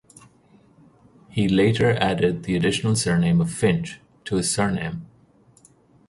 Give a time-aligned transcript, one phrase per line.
[1.29, 5.05] He later added the additional surname of Finch to his surname.